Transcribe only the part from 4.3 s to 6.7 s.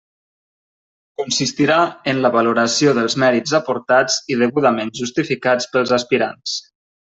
i degudament justificats pels aspirants.